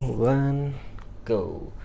[0.00, 0.80] One,
[1.28, 1.76] go.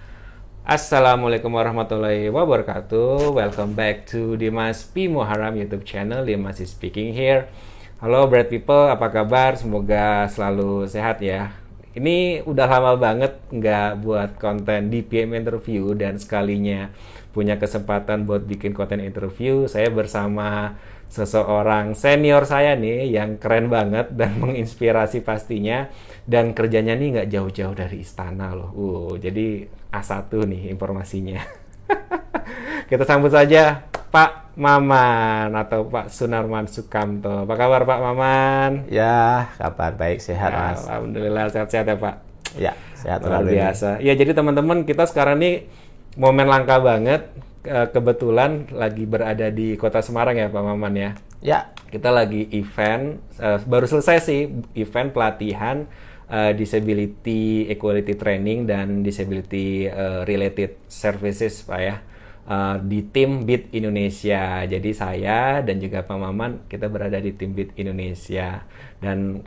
[0.64, 3.36] Assalamualaikum warahmatullahi wabarakatuh.
[3.36, 5.12] Welcome back to Dimas P.
[5.12, 6.24] Muharam YouTube channel.
[6.24, 7.52] Dimas is speaking here.
[8.00, 9.60] Halo Bright People, apa kabar?
[9.60, 11.60] Semoga selalu sehat ya.
[11.92, 16.96] Ini udah lama banget nggak buat konten di PM interview dan sekalinya
[17.36, 19.68] punya kesempatan buat bikin konten interview.
[19.68, 20.80] Saya bersama
[21.10, 25.88] seseorang senior saya nih yang keren banget dan menginspirasi pastinya
[26.26, 28.72] dan kerjanya nih nggak jauh-jauh dari istana loh.
[28.74, 31.40] Uh, jadi A1 nih informasinya.
[32.90, 37.44] Kita sambut saja Pak Maman atau Pak Sunarman Sukamto.
[37.44, 38.72] Apa kabar Pak Maman?
[38.88, 40.82] Ya, kabar baik, sehat Ya, Mas.
[40.88, 42.16] Alhamdulillah sehat-sehat ya Pak.
[42.56, 43.58] Ya, sehat Luar selalu ini.
[43.60, 43.90] biasa.
[44.00, 45.68] Ya jadi teman-teman kita sekarang nih
[46.16, 47.28] momen langka banget.
[47.66, 51.12] Eh, Kebetulan lagi berada di kota Semarang ya Pak Maman ya.
[51.42, 54.42] Ya, Kita lagi event, eh, baru selesai sih
[54.78, 55.86] event pelatihan
[56.30, 61.96] eh, disability equality training dan disability eh, related services Pak ya.
[62.46, 64.62] Eh, di tim BIT Indonesia.
[64.70, 68.62] Jadi saya dan juga Pak Maman kita berada di tim BIT Indonesia
[69.02, 69.42] dan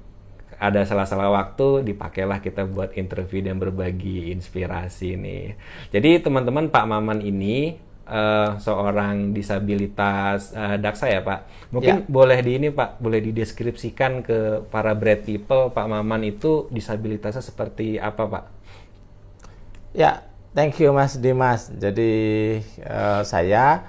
[0.59, 5.55] ada salah-salah waktu dipakailah kita buat interview dan berbagi inspirasi nih.
[5.95, 11.41] Jadi teman-teman Pak Maman ini eh, seorang disabilitas eh, daksa ya Pak.
[11.71, 12.09] Mungkin Ya.
[12.09, 18.01] boleh di ini Pak, boleh dideskripsikan ke para bread people Pak Maman itu disabilitasnya seperti
[18.01, 18.45] apa Pak?
[19.93, 21.69] ya, thank you Mas Dimas.
[21.71, 22.13] Jadi
[22.79, 23.85] eh, saya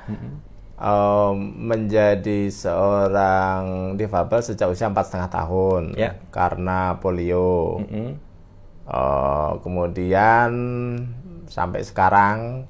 [0.80, 1.36] em,
[1.70, 6.16] menjadi seorang difabel sejak usia empat setengah tahun Ya.
[6.32, 7.84] karena polio.
[7.84, 8.10] Mm-mm.
[8.90, 10.50] Eh, kemudian
[11.46, 12.66] sampai sekarang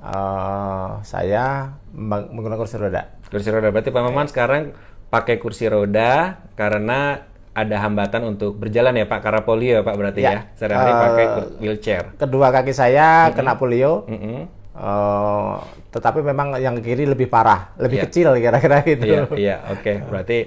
[0.00, 1.44] eh, saya
[1.90, 3.02] meng- menggunakan kursi roda.
[3.26, 4.72] Kursi roda berarti Pak Maman sekarang
[5.06, 10.20] pakai kursi roda karena ada hambatan untuk berjalan ya Pak karena polio ya Pak berarti
[10.20, 10.30] ya.
[10.30, 10.40] Ya.
[10.54, 11.24] Sehari-hari Eh, pakai
[11.58, 12.04] wheelchair.
[12.16, 14.06] Kedua kaki saya kena polio.
[14.06, 14.46] Mm-mm.
[14.70, 15.54] Eh,
[15.90, 18.04] tetapi memang yang kiri lebih parah, lebih Iya.
[18.06, 19.04] kecil kira-kira gitu.
[19.04, 19.92] Iya, iya, oke.
[20.06, 20.38] Berarti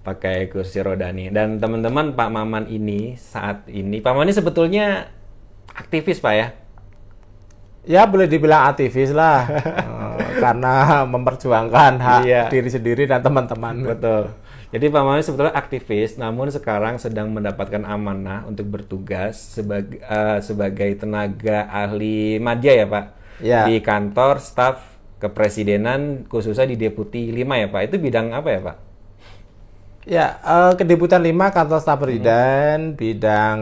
[0.00, 1.28] pakai kursi roda nih.
[1.28, 5.08] Dan teman-teman Pak Maman ini saat ini, Pak Maman ini sebetulnya
[5.72, 6.46] aktivis Pak ya?
[7.82, 12.42] Ya boleh dibilang aktivis lah, Eh, karena memperjuangkan hak Iya.
[12.48, 13.82] diri sendiri dan teman-teman.
[13.82, 14.30] Betul.
[14.70, 20.38] Jadi Pak Maman ini sebetulnya aktivis, namun sekarang sedang mendapatkan amanah untuk bertugas sebagai eh,
[20.38, 23.04] sebagai tenaga ahli media ya Pak?
[23.40, 23.60] Ya.
[23.66, 24.84] Di kantor staf
[25.18, 27.80] kepresidenan khususnya di Deputi 5 ya Pak.
[27.90, 28.76] Itu bidang apa ya Pak?
[30.02, 33.58] Ya, eh, Kedeputan 5 Kantor Staf Presiden, bidang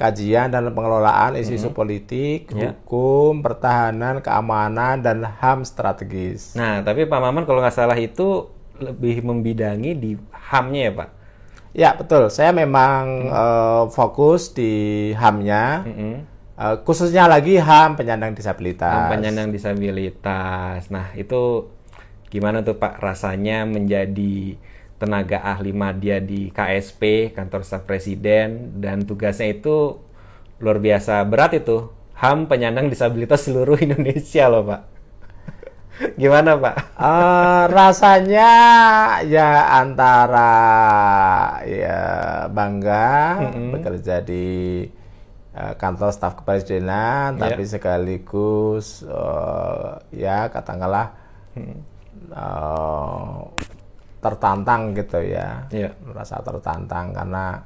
[0.00, 2.72] kajian dan pengelolaan isu-isu politik, Ya.
[2.72, 6.56] hukum, pertahanan, keamanan, dan HAM strategis.
[6.56, 8.48] Nah, tapi Pak Maman kalau nggak salah itu
[8.80, 11.08] lebih membidangi di HAM-nya ya Pak?
[11.70, 12.32] Ya, betul.
[12.32, 14.72] Saya memang eh, fokus di
[15.12, 16.14] HAM-nya, Mm-mm.
[16.56, 19.12] eh, khususnya lagi HAM penyandang disabilitas.
[19.12, 20.88] penyandang disabilitas.
[20.88, 21.68] Nah, itu
[22.26, 24.56] gimana tuh Pak rasanya menjadi
[25.00, 29.96] tenaga ahli media di KSP, Kantor Staf Presiden, dan tugasnya itu
[30.60, 31.88] luar biasa berat itu.
[32.20, 34.82] HAM penyandang disabilitas seluruh Indonesia loh Pak.
[36.16, 36.76] Gimana Pak?
[36.96, 38.52] Eh, rasanya
[39.24, 39.50] ya
[39.80, 40.52] antara
[41.64, 42.00] ya
[42.48, 43.36] bangga
[43.72, 44.84] bekerja di
[45.52, 47.52] eh, kantor staf kepresidenan, Ya.
[47.52, 51.12] tapi sekaligus eh, ya katakanlah
[51.56, 53.40] eh,
[54.20, 55.90] tertantang gitu ya, Iya.
[56.00, 57.64] merasa tertantang karena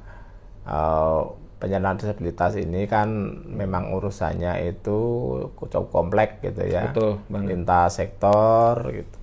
[0.63, 1.21] eh,
[1.55, 3.07] penyandang disabilitas ini kan
[3.45, 4.97] memang urusannya itu
[5.55, 7.47] cukup kompleks gitu ya Betul banget.
[7.49, 9.17] lintas sektor gitu.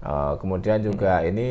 [0.00, 1.28] Eh, kemudian juga Hmm.
[1.28, 1.50] ini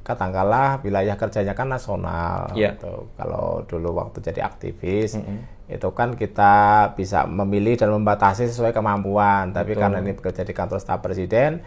[0.00, 2.74] katakanlah wilayah kerjanya kan nasional Iya.
[2.74, 3.06] gitu.
[3.14, 5.14] Kalau dulu waktu jadi aktivis
[5.68, 6.54] itu kan kita
[6.92, 9.52] bisa memilih dan membatasi sesuai kemampuan.
[9.52, 9.82] Tapi Betul.
[9.82, 11.62] karena ini bekerja di kantor staf presiden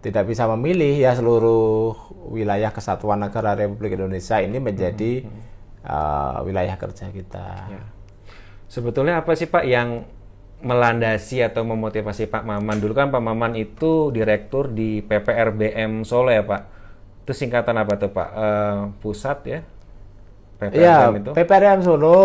[0.00, 1.92] tidak bisa memilih ya seluruh
[2.32, 5.24] wilayah kesatuan negara Republik Indonesia ini menjadi
[5.84, 7.46] eh, wilayah kerja kita.
[7.68, 7.82] Ya.
[8.70, 10.08] Sebetulnya apa sih Pak yang
[10.60, 12.80] melandasi atau memotivasi Pak Maman?
[12.80, 16.62] Dulu kan Pak Maman itu direktur di PPRBM Solo ya Pak.
[17.24, 18.28] Itu singkatan apa tuh Pak?
[18.32, 19.60] Eh, pusat ya?
[20.60, 21.30] PPRBM itu?
[21.32, 22.20] PPRM Solo,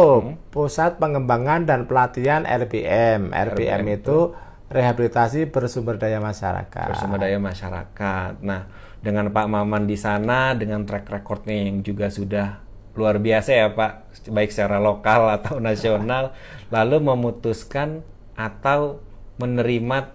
[0.52, 3.32] Pusat Pengembangan dan Pelatihan RBM.
[3.32, 6.90] RBM itu Rehabilitasi Bersumber Daya Masyarakat.
[6.90, 8.42] Bersumber daya masyarakat.
[8.42, 8.66] Nah,
[8.98, 12.66] dengan Pak Maman di sana, dengan track recordnya yang juga sudah
[12.98, 16.34] luar biasa ya Pak, baik secara lokal atau nasional,
[16.74, 18.02] lalu memutuskan
[18.34, 19.06] atau
[19.38, 20.10] menerima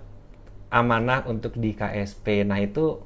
[0.74, 2.42] amanah untuk di KSP.
[2.42, 2.98] Nah, itu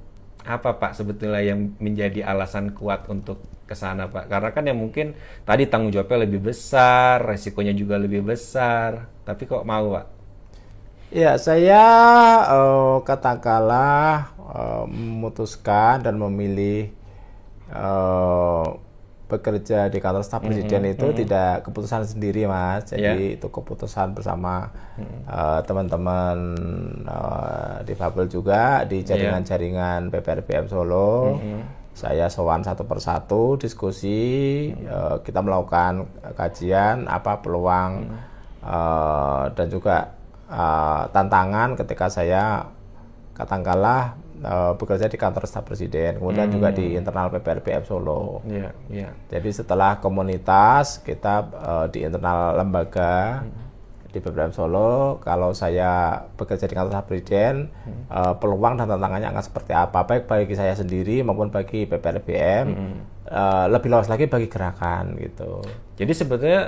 [0.48, 4.32] apa Pak sebetulnya yang menjadi alasan kuat untuk ke sana Pak?
[4.32, 5.12] Karena kan yang mungkin
[5.44, 10.13] tadi tanggung jawabnya lebih besar, resikonya juga lebih besar, tapi kok mau Pak?
[11.14, 11.86] Ya, saya
[12.50, 16.90] uh, katakanlah uh, memutuskan dan memilih
[17.70, 18.82] uh,
[19.30, 20.94] bekerja di kantor staf presiden mm -hmm.
[20.98, 21.20] itu mm -hmm.
[21.22, 23.36] tidak keputusan sendiri mas jadi yeah.
[23.38, 25.20] itu keputusan bersama mm -hmm.
[25.30, 26.36] uh, teman-teman
[27.86, 29.14] difabel juga di iya.
[29.14, 31.60] jaringan-jaringan PPRBM Solo mm -hmm.
[31.94, 34.90] saya sowan satu persatu diskusi mm -hmm.
[34.92, 38.20] uh, kita melakukan kajian apa peluang mm -hmm.
[38.66, 42.68] uh, dan juga uh, tantangan ketika saya
[43.34, 44.14] katakanlah
[44.46, 46.54] uh, bekerja di kantor staf presiden, kemudian hmm.
[46.54, 46.98] juga di hmm.
[47.02, 48.46] internal PPRBF Solo.
[48.46, 49.12] Yeah, yeah.
[49.28, 54.10] Jadi setelah komunitas kita uh, di internal lembaga hmm.
[54.14, 58.02] di PPRBF Solo, kalau saya bekerja di kantor staf presiden, hmm.
[58.14, 62.96] uh, peluang dan tantangannya akan seperti apa, baik bagi saya sendiri maupun bagi PPRBM, hmm.
[63.34, 65.58] uh, lebih luas lagi bagi gerakan gitu.
[65.98, 66.62] Jadi sebetulnya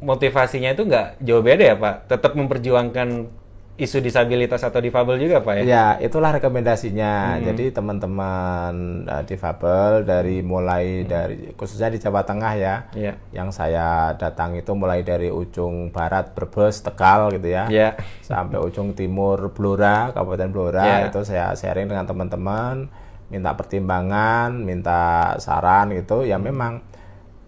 [0.00, 3.40] motivasinya itu nggak jauh beda ya Pak, tetap memperjuangkan
[3.80, 5.62] isu disabilitas atau difabel juga Pak ya?
[5.64, 7.40] Ya, itulah rekomendasinya.
[7.40, 7.44] Hmm.
[7.48, 8.72] Jadi teman-teman
[9.08, 11.08] uh, difabel dari mulai hmm.
[11.08, 13.16] dari khususnya di Jawa Tengah ya, yeah.
[13.32, 17.96] yang saya datang itu mulai dari ujung barat Brebes, Tegal gitu ya, yeah.
[18.20, 21.08] sampai ujung timur Blora, Kabupaten Blora yeah.
[21.08, 22.84] itu saya sharing dengan teman-teman,
[23.32, 26.28] minta pertimbangan, minta saran gitu.
[26.28, 26.44] Ya hmm.
[26.52, 26.72] memang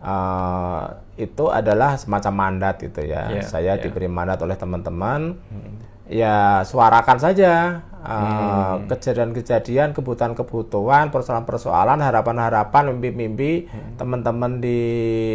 [0.02, 3.30] uh, itu adalah semacam mandat gitu ya.
[3.30, 3.46] Yeah.
[3.46, 3.82] Saya yeah.
[3.82, 5.38] diberi mandat oleh teman-teman.
[5.38, 8.92] Hmm ya suarakan saja uh, hmm.
[8.92, 13.96] kejadian-kejadian, kebutuhan-kebutuhan, persoalan-persoalan, harapan-harapan, mimpi-mimpi hmm.
[13.96, 14.80] teman-teman di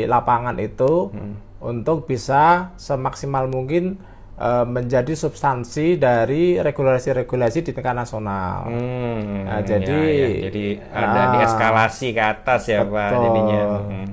[0.06, 1.66] lapangan itu hmm.
[1.66, 3.98] untuk bisa semaksimal mungkin
[4.38, 8.69] uh, menjadi substansi dari regulasi-regulasi di tingkat nasional.
[8.69, 10.40] Hmm, nah, jadi, ya, ya.
[10.52, 12.94] jadi ada uh, di eskalasi ke atas ya betul.
[12.94, 13.62] pak jadinya.
[13.81, 14.08] Hmm.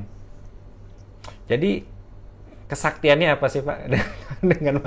[1.54, 1.94] Jadi
[2.64, 3.78] kesaktiannya apa sih Pak
[4.50, 4.80] dengan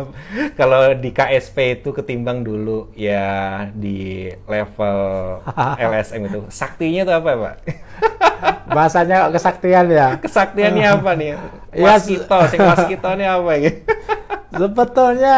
[0.58, 4.98] kalau di KSP itu ketimbang dulu ya di level
[5.92, 7.56] LSM itu saktinya itu apa Pak?
[8.76, 10.20] Bahasanya kesaktian ya.
[10.20, 11.40] Kesaktiannya apa nih?
[11.78, 13.72] Waskito, ya, sing waskito ini apa ya?
[14.52, 15.38] Sebetulnya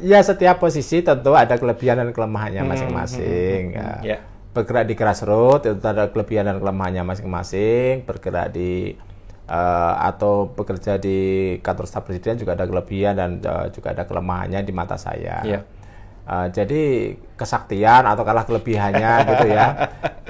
[0.00, 3.62] ya setiap posisi tentu ada kelebihan dan kelemahannya hmm, masing-masing.
[3.74, 4.08] Hmm, hmm, hmm, hmm.
[4.08, 4.18] ya.
[4.52, 8.08] Bergerak di grassroots itu ada kelebihan dan kelemahannya masing-masing.
[8.08, 8.96] Bergerak di
[9.52, 11.18] uh, atau bekerja di
[11.60, 15.44] kantor staf presiden juga ada kelebihan dan uh, juga ada kelemahannya di mata saya.
[15.44, 15.62] Yeah.
[16.22, 19.66] Uh, jadi kesaktian atau kalah kelebihannya gitu ya,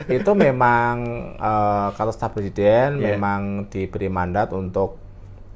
[0.08, 0.94] itu memang
[1.38, 3.14] uh, kantor staf presiden yeah.
[3.14, 4.98] memang diberi mandat untuk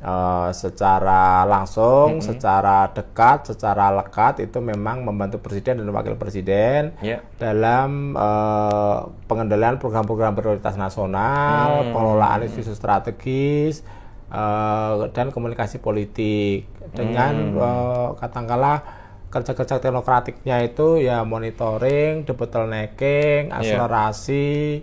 [0.06, 2.28] uh, secara langsung, mm -hmm.
[2.30, 7.18] secara dekat, secara lekat itu memang membantu presiden dan wakil presiden yeah.
[7.42, 11.92] dalam uh, pengendalian program-program prioritas nasional, mm -hmm.
[11.92, 13.82] pengelolaan isu-isu strategis
[14.30, 17.66] uh, dan komunikasi politik dengan mm -hmm.
[17.66, 18.78] uh, katakanlah
[19.26, 23.56] kerja-kerja teknokratiknya itu ya monitoring, debottlenecking, iya.
[23.58, 24.80] akselerasi,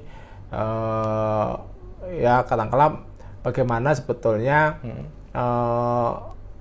[0.52, 0.60] yeah.
[0.60, 1.52] uh,
[2.12, 3.13] ya katakanlah
[3.44, 5.06] bagaimana sebetulnya hmm.
[5.36, 6.12] uh,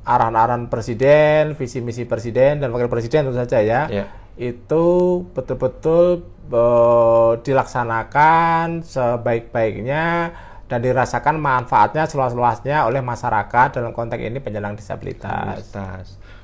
[0.02, 4.06] arahan-arahan presiden, visi misi presiden dan wakil presiden tentu saja ya, yeah.
[4.34, 4.84] itu
[5.30, 10.34] betul-betul uh, dilaksanakan sebaik-baiknya
[10.66, 15.70] dan dirasakan manfaatnya seluas-luasnya oleh masyarakat dalam konteks ini penyandang disabilitas.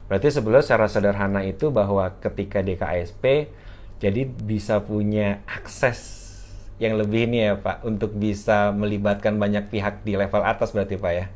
[0.08, 3.50] Berarti sebelum secara sederhana itu bahwa ketika DKSP
[3.98, 6.17] jadi bisa punya akses
[6.78, 11.12] yang lebih ini ya Pak untuk bisa melibatkan banyak pihak di level atas berarti Pak
[11.14, 11.26] ya.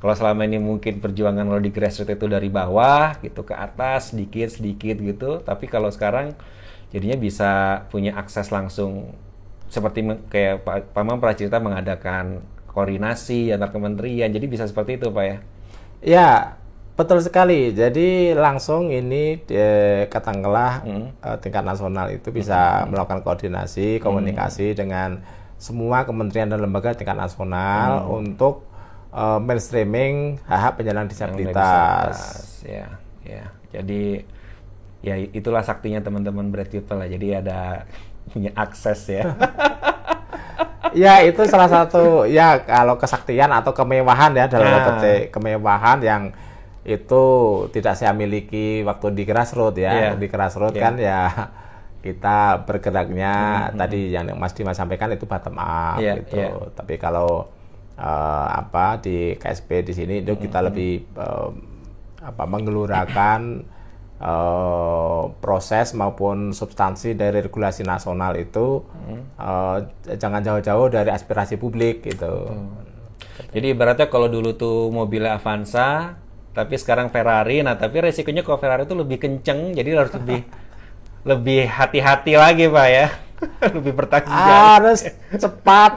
[0.00, 4.48] Kalau selama ini mungkin perjuangan lo di grassroots itu dari bawah gitu ke atas sedikit
[4.48, 6.32] sedikit gitu, tapi kalau sekarang
[6.88, 9.12] jadinya bisa punya akses langsung
[9.68, 10.02] seperti
[10.32, 12.40] kayak Pak Pamam pernah cerita mengadakan
[12.72, 15.36] koordinasi antar kementerian, jadi bisa seperti itu Pak ya.
[16.00, 16.30] Ya,
[17.00, 17.72] Betul sekali.
[17.72, 21.06] Jadi langsung ini eh, katakanlah hmm.
[21.24, 22.92] eh, tingkat nasional itu bisa hmm.
[22.92, 24.76] melakukan koordinasi, komunikasi hmm.
[24.76, 25.10] dengan
[25.56, 28.18] semua kementerian dan lembaga tingkat nasional hmm.
[28.20, 28.68] untuk
[29.16, 32.16] eh, mainstreaming hak-hak penyandang disabilitas.
[32.68, 33.48] Ya, ya.
[33.72, 34.20] Jadi
[35.00, 37.08] ya itulah saktinya teman-teman Bread People lah.
[37.08, 37.88] Jadi ada
[38.28, 39.24] punya akses ya.
[40.92, 45.00] ya itu salah satu ya kalau kesaktian atau kemewahan ya dalam nah.
[45.32, 46.22] kemewahan yang
[46.84, 47.24] itu
[47.76, 49.92] tidak saya miliki waktu di grassroots ya.
[49.92, 50.12] Yeah.
[50.16, 50.84] Di grassroots yeah.
[50.84, 51.22] kan ya
[52.06, 53.76] kita bergeraknya mm -hmm.
[53.76, 56.40] tadi yang Mas Dimas sampaikan itu bottom up yeah, gitu.
[56.40, 56.72] Yeah.
[56.72, 57.52] Tapi kalau
[58.00, 60.68] uh, apa di KSP di sini itu kita mm -hmm.
[60.72, 61.50] lebih uh,
[62.20, 63.40] apa menggelurakan
[64.20, 68.84] eh, proses maupun substansi dari regulasi nasional itu
[69.40, 69.78] eh,
[70.20, 72.52] jangan jauh-jauh dari aspirasi publik gitu.
[73.50, 78.82] Jadi ibaratnya kalau dulu tuh mobilnya Avanza, tapi sekarang Ferrari, nah tapi resikonya kalau Ferrari
[78.86, 80.40] itu lebih kenceng, jadi harus lebih
[81.30, 83.06] lebih hati-hati lagi pak ya,
[83.76, 84.66] lebih bertanggung jawab.
[84.80, 85.00] Harus
[85.36, 85.92] cepat,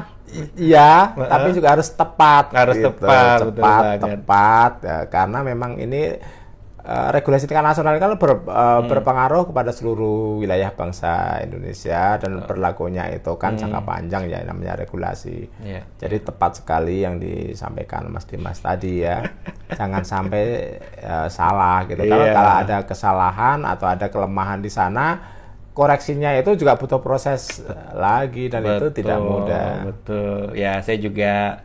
[0.57, 2.45] iya, tapi juga harus tepat.
[2.53, 2.89] Harus gitu.
[2.91, 4.71] tepat, betul cepat, tepat.
[4.83, 6.17] Ya, karena memang ini
[6.83, 8.87] eh, regulasi tingkat nasional kan ber- eh, Hmm.
[8.87, 13.61] berpengaruh kepada seluruh wilayah bangsa Indonesia dan berlakunya itu kan Hmm.
[13.63, 15.47] jangka panjang ya namanya regulasi.
[15.63, 15.87] Iya.
[15.97, 19.23] Jadi tepat sekali yang disampaikan Mas Dimas tadi ya.
[19.79, 20.43] Jangan sampai
[20.99, 22.03] eh, salah gitu.
[22.03, 22.35] Kalau Iya.
[22.35, 25.23] kalau ada kesalahan atau ada kelemahan di sana,
[25.73, 29.89] koreksinya itu juga butuh proses lagi dan itu tidak mudah.
[29.89, 30.53] Betul.
[30.53, 31.63] Ya, saya juga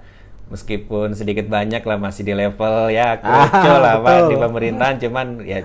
[0.48, 5.26] meskipun sedikit banyak lah masih di level ya krucil lah Pak Ah, di pemerintahan cuman
[5.44, 5.62] ya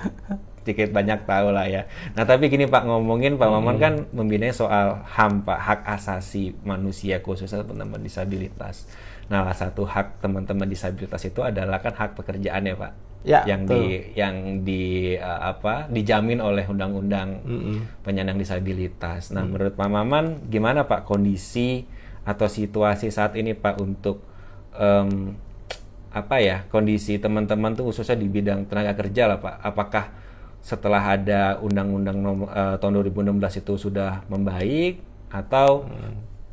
[0.64, 1.84] sedikit banyak tahu lah ya.
[2.16, 3.84] Nah, tapi gini Pak ngomongin Pak Maman Hmm.
[3.84, 8.88] kan membina soal HAM Pak, hak asasi manusia khususnya teman-teman disabilitas.
[9.28, 12.94] Nah, salah satu hak teman-teman disabilitas itu adalah kan hak pekerjaan ya Pak.
[13.24, 13.76] Ya, yang betul.
[13.76, 13.84] di
[14.16, 14.84] yang di
[15.16, 17.44] uh, apa dijamin oleh undang-undang
[18.04, 19.32] penyandang disabilitas.
[19.36, 21.84] Nah, menurut Pak Maman gimana Pak kondisi
[22.24, 24.24] atau situasi saat ini Pak untuk
[24.78, 25.38] em,
[26.14, 29.56] apa ya kondisi teman-teman tuh khususnya di bidang tenaga kerja lah Pak.
[29.66, 30.06] Apakah
[30.64, 35.02] setelah ada undang-undang nomor eh, tahun 2016 itu sudah membaik
[35.34, 35.84] atau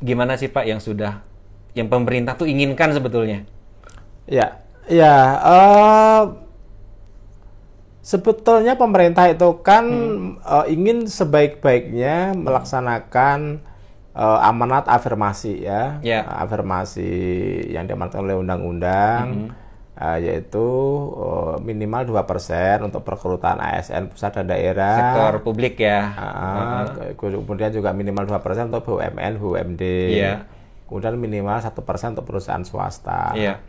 [0.01, 1.23] gimana sih Pak yang sudah
[1.77, 3.47] yang pemerintah tuh inginkan sebetulnya?
[4.27, 5.17] Ya, ya.
[5.39, 6.23] eh,
[8.01, 9.87] sebetulnya pemerintah itu kan
[10.41, 13.63] eh, ingin sebaik-baiknya melaksanakan
[14.13, 16.23] eh, amanat afirmasi ya, Ya.
[16.25, 17.11] afirmasi
[17.69, 19.53] yang diamanatkan oleh undang-undang.
[19.93, 20.65] eh, yaitu
[21.13, 22.25] eh, minimal 2%
[22.81, 24.97] untuk perekrutan ASN pusat dan daerah.
[24.97, 26.01] Sektor publik ya.
[26.11, 29.83] Ah, ke- kemudian juga minimal 2% untuk BUMN, BUMD.
[30.09, 30.49] Iya.
[30.89, 31.77] Kemudian minimal 1%
[32.11, 33.37] untuk perusahaan swasta.
[33.37, 33.61] Iya.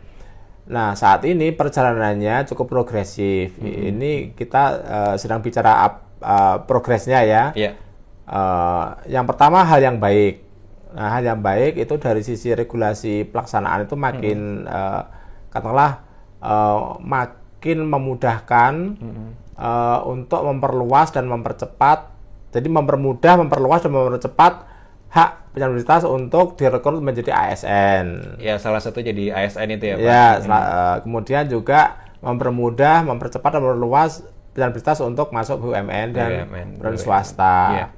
[0.64, 3.60] Nah, saat ini perjalanannya cukup progresif.
[3.60, 5.84] Ini kita eh, sedang bicara
[6.16, 7.52] eh, progresnya ya.
[7.52, 7.76] Iya.
[8.28, 10.42] Eh, yang pertama hal yang baik.
[10.92, 15.02] Nah, hal yang baik itu dari sisi regulasi pelaksanaan itu makin eh,
[15.48, 16.04] katakanlah
[16.38, 18.72] eh, makin memudahkan
[19.58, 22.12] eh, untuk memperluas dan mempercepat.
[22.52, 24.52] Jadi mempermudah, memperluas dan mempercepat
[25.12, 28.36] hak penyandang untuk direkrut menjadi ASN.
[28.40, 30.04] Ya salah satu jadi ASN itu ya Pak.
[30.04, 37.00] Ya, eh, kemudian juga mempermudah, mempercepat dan memperluas disabilitas untuk masuk BUMN dan BUMN, BUMN.
[37.00, 37.88] swasta.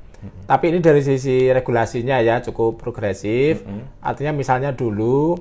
[0.45, 3.65] Tapi ini dari sisi regulasinya ya cukup progresif.
[4.01, 5.35] Artinya misalnya dulu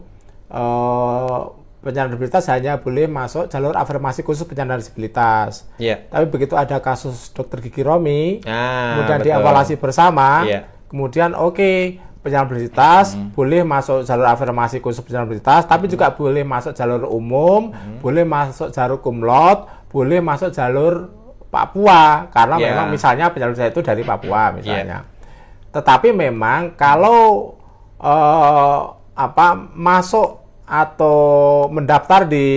[0.50, 1.42] eh,
[1.84, 5.68] penyandang disabilitas hanya boleh masuk jalur afirmasi khusus penyandang disabilitas.
[5.75, 6.08] Iya.
[6.08, 9.28] Tapi begitu ada kasus dokter gigi Romi, Ah, kemudian betul.
[9.28, 10.60] dievaluasi bersama, Iya.
[10.88, 16.72] kemudian oke penyandang disabilitas boleh masuk jalur afirmasi khusus penyandang disabilitas, tapi juga boleh masuk
[16.72, 21.12] jalur umum, boleh masuk jalur kumlot, boleh masuk jalur
[21.53, 22.65] Papua karena Iya.
[22.67, 25.05] memang misalnya penyandang disabilitas itu dari Papua misalnya.
[25.69, 27.53] Tetapi memang kalau
[28.01, 28.79] eh,
[29.13, 31.19] apa masuk atau
[31.69, 32.48] mendaftar di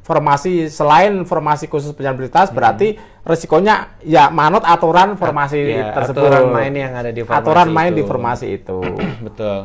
[0.00, 2.88] formasi selain formasi khusus penyandang berarti
[3.22, 6.24] resikonya ya manut aturan formasi Ya, tersebut.
[6.24, 7.96] aturan main yang ada di formasi Aturan main itu.
[7.96, 8.78] di formasi itu.
[9.26, 9.58] Betul.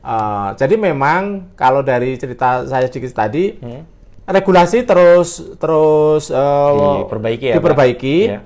[0.00, 1.20] Eh, jadi memang
[1.54, 3.84] kalau dari cerita saya sedikit tadi, Hmm.
[4.30, 7.58] Regulasi terus terus eh, Diperbaiki ya, Pak?
[7.58, 8.18] diperbaiki.
[8.30, 8.40] Iya.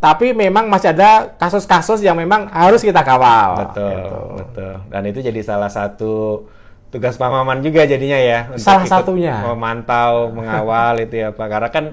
[0.00, 3.68] Tapi memang masih ada kasus-kasus yang memang harus kita kawal.
[3.68, 4.18] Betul, gitu.
[4.40, 4.74] betul.
[4.88, 6.48] Dan itu jadi salah satu
[6.88, 8.48] tugas Pak Maman juga jadinya ya.
[8.56, 9.44] Salah satunya.
[9.44, 11.46] Memantau, mengawal itu ya Pak.
[11.52, 11.84] Karena kan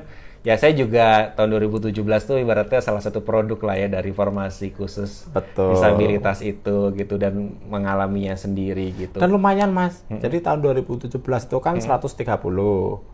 [0.47, 1.91] ya saya juga tahun 2017
[2.23, 5.75] tuh ibaratnya salah satu produk lah ya dari formasi khusus Betul.
[5.75, 9.19] disabilitas itu gitu dan mengalaminya sendiri gitu.
[9.19, 10.07] Dan lumayan mas.
[10.07, 12.23] Jadi tahun 2017 itu kan 130.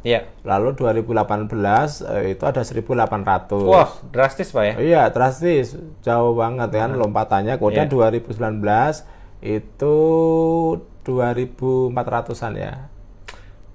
[0.05, 0.29] Iya.
[0.45, 3.65] Lalu 2018 eh, itu ada 1800.
[3.65, 4.73] Wah, drastis Pak ya.
[4.77, 5.73] Iya, drastis.
[6.05, 7.57] Jauh banget kan lompatannya.
[7.57, 8.13] Kemudian Iya.
[8.21, 9.09] 2019
[9.41, 9.97] itu
[11.01, 12.73] 2400-an ya.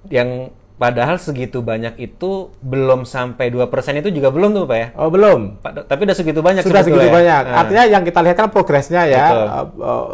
[0.07, 3.67] Yang padahal segitu banyak itu belum sampai 2%
[3.99, 4.87] itu juga belum tuh Pak ya.
[4.95, 5.59] Oh, belum.
[5.59, 7.11] Pak, tapi udah segitu banyak Sudah segitu ya?
[7.11, 7.43] banyak.
[7.45, 7.57] Nah.
[7.59, 9.25] Artinya yang kita lihat kan progresnya ya.
[9.27, 9.43] Betul.
[9.43, 10.07] Eh, eh,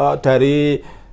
[0.00, 0.56] eh, dari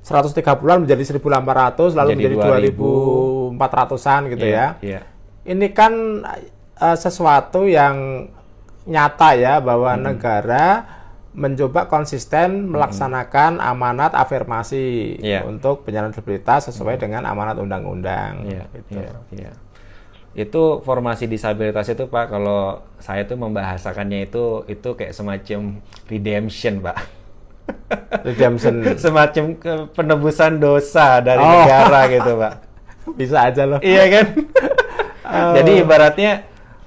[0.04, 4.68] 130-an menjadi 1800 lalu Menjadi menjadi 2400-an gitu Iya, ya.
[4.80, 5.00] Iya.
[5.44, 5.94] Ini kan
[6.74, 8.28] eh, sesuatu yang
[8.84, 10.04] nyata ya bahwa Hmm.
[10.04, 10.84] negara
[11.34, 15.42] mencoba konsisten melaksanakan amanat afirmasi Iya.
[15.44, 18.46] untuk penyandang disabilitas sesuai dengan amanat undang-undang.
[18.46, 19.02] Iya, gitu.
[19.02, 19.52] iya, iya.
[20.34, 26.98] itu formasi disabilitas itu Pak kalau saya tuh membahasakannya itu itu kayak semacam redemption Pak.
[28.25, 28.98] Redemption.
[28.98, 29.44] semacam
[29.90, 31.54] penebusan dosa dari Oh.
[31.56, 32.54] negara gitu Pak.
[33.20, 33.80] Bisa aja loh.
[33.80, 34.25] iya kan?
[35.58, 36.32] Jadi ibaratnya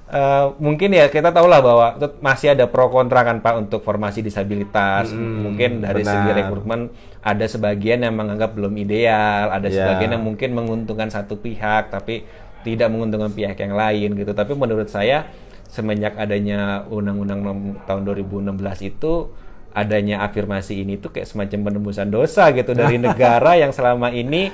[0.07, 1.87] eh, mungkin ya kita tahu lah bahwa
[2.19, 5.11] masih ada pro kontra kan Pak untuk formasi disabilitas.
[5.13, 6.37] mungkin dari segi benar.
[6.41, 6.81] rekrutmen
[7.19, 9.83] ada sebagian yang menganggap belum ideal, ada Ya.
[9.83, 12.23] sebagian yang mungkin menguntungkan satu pihak tapi
[12.63, 14.31] tidak menguntungkan pihak yang lain gitu.
[14.31, 15.27] Tapi menurut saya
[15.67, 17.43] semenjak adanya Undang-Undang
[17.83, 19.27] tahun 2016 itu
[19.71, 24.49] adanya afirmasi ini tuh kayak semacam penembusan dosa gitu dari negara yang selama ini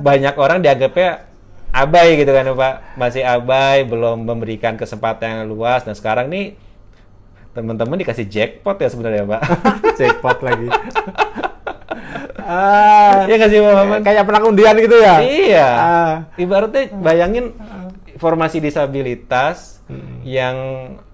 [0.00, 1.29] banyak orang dianggapnya
[1.70, 6.58] abai gitu kan Pak masih abai belum memberikan kesempatan yang luas dan sekarang nih
[7.50, 9.42] teman-teman dikasih jackpot ya sebenarnya Pak
[9.98, 10.68] Jackpot lagi.
[12.46, 14.00] ah, Iya nggak sih Pak Maman?
[14.06, 15.18] kayak menang undian gitu ya?
[15.18, 15.68] Iya.
[15.74, 16.14] Ah.
[16.38, 17.54] Ibaratnya bayangin
[18.22, 19.82] formasi disabilitas
[20.22, 20.56] yang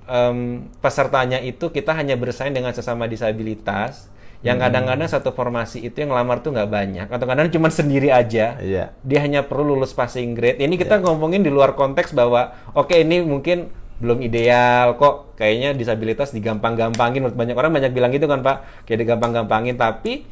[0.04, 4.12] em, pesertanya itu kita hanya bersaing dengan sesama disabilitas.
[4.44, 8.60] Yang kadang-kadang satu formasi itu yang lamar tuh nggak banyak, atau kadang cuma sendiri aja.
[8.60, 8.92] Iya.
[9.00, 10.60] Dia hanya perlu lulus passing grade.
[10.60, 15.34] Ini kita ngomongin di luar konteks bahwa oke ini mungkin belum ideal kok.
[15.40, 17.24] Kayaknya disabilitas digampang-gampangin.
[17.24, 19.74] Menurut Banyak orang banyak bilang gitu kan Pak, kayak digampang-gampangin.
[19.80, 20.28] Tapi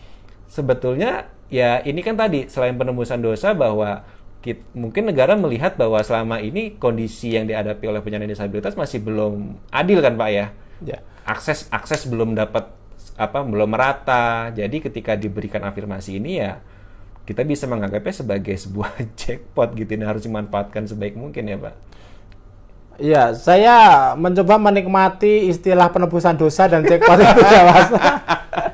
[0.47, 4.05] sebetulnya ya ini kan tadi selain penembusan dosa bahwa
[4.45, 9.57] kit- mungkin negara melihat bahwa selama ini kondisi yang dihadapi oleh penyandang disabilitas masih belum
[9.73, 10.47] adil kan Pak ya
[10.85, 10.99] Ya.
[11.25, 12.69] akses akses belum dapat
[13.15, 14.51] apa belum merata.
[14.51, 16.59] Jadi ketika diberikan afirmasi ini ya
[17.25, 19.91] kita bisa menganggapnya sebagai sebuah jackpot gitu.
[19.97, 21.75] Ini harus dimanfaatkan sebaik mungkin ya Pak.
[22.95, 23.77] Iya, saya
[24.15, 27.91] mencoba menikmati istilah penebusan dosa dan jackpot itu ya, Mas.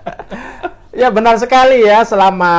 [1.01, 2.53] ya benar sekali ya, selama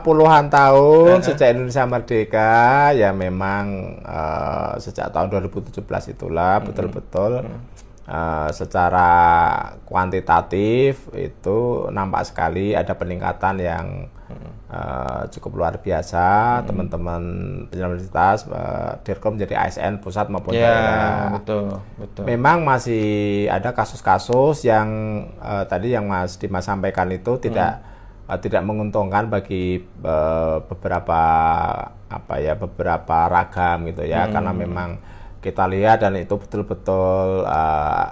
[0.00, 5.84] puluhan tahun sejak Indonesia merdeka, ya memang eh, sejak tahun 2017
[6.16, 7.44] itulah betul-betul
[8.08, 9.10] eh, secara
[9.86, 13.86] kuantitatif itu nampak sekali ada peningkatan yang
[14.72, 16.60] eh, cukup luar biasa.
[16.66, 17.22] Teman-teman
[17.70, 21.30] penyandang disabilitas eh, Dirkom menjadi ASN pusat maupun daerah.
[21.30, 21.64] ya betul
[22.00, 22.24] betul.
[22.26, 24.88] Memang masih ada kasus-kasus yang
[25.38, 27.84] eh, tadi yang Mas Dimas sampaikan itu tidak
[28.26, 31.20] eh, tidak menguntungkan bagi eh, beberapa
[32.12, 34.26] apa ya beberapa ragam gitu ya.
[34.32, 35.11] Karena memang
[35.42, 38.06] kita lihat dan itu betul-betul eh,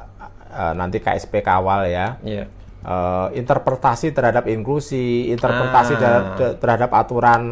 [0.50, 2.44] eh, nanti KSP kawal ya Iya.
[2.82, 5.98] eh, interpretasi terhadap inklusi, interpretasi Ah.
[5.98, 6.24] terhadap,
[6.58, 7.42] terhadap aturan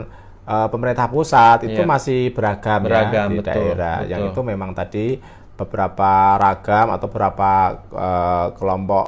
[0.44, 1.86] eh, pemerintah pusat itu Iya.
[1.86, 3.96] masih beragam, Beragam, ya di betul, daerah.
[4.02, 4.32] Yang betul.
[4.34, 5.06] itu memang tadi
[5.54, 7.50] beberapa ragam atau beberapa
[7.92, 9.06] eh, kelompok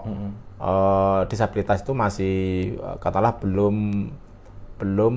[0.60, 2.36] eh, disabilitas itu masih
[2.96, 3.76] katakanlah belum
[4.76, 5.14] belum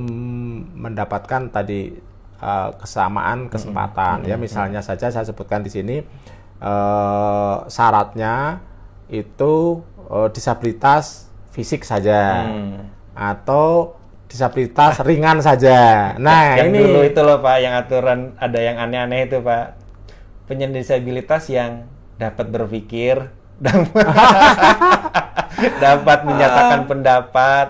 [0.74, 1.92] mendapatkan tadi
[2.44, 4.28] eh, kesamaan kesempatan.
[4.28, 5.96] Ya misalnya saja saya sebutkan di sini
[6.60, 8.60] eh, syaratnya
[9.08, 9.80] itu
[10.12, 12.90] eh, disabilitas fisik saja Hmm.
[13.14, 13.96] atau
[14.28, 16.14] disabilitas ringan saja.
[16.20, 19.80] Nah yang ini dulu itu loh Pak yang aturan ada yang aneh-aneh itu Pak.
[20.44, 21.88] Penyandang disabilitas yang
[22.20, 23.32] dapat berpikir
[23.64, 24.06] dapat
[25.86, 27.68] dapat menyatakan pendapat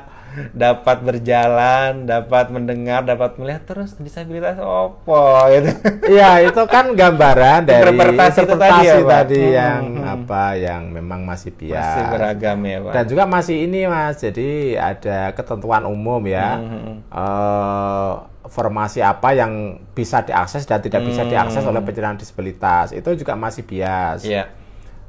[0.53, 5.69] dapat berjalan dapat mendengar dapat melihat terus disabilitas opo gitu.
[6.09, 10.43] Ya itu kan gambaran dari Interpretasi itu tadi interpretasi ya, tadi Hmm, yang hmm, apa
[10.57, 12.91] yang memang masih bias masih beragam ya Pak?
[12.93, 18.11] Dan juga masih ini mas, jadi ada ketentuan umum ya, Hmm, eh,
[18.43, 22.91] formasi apa yang bisa diakses dan tidak bisa diakses oleh penyandang disabilitas.
[22.91, 24.27] Itu juga masih bias.
[24.27, 24.51] Iya.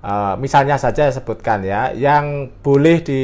[0.05, 3.23] Eh, misalnya saja sebutkan ya, yang boleh di